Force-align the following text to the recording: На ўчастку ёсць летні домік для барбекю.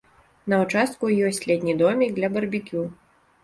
На 0.53 0.57
ўчастку 0.61 1.11
ёсць 1.27 1.41
летні 1.53 1.77
домік 1.85 2.19
для 2.19 2.33
барбекю. 2.39 2.91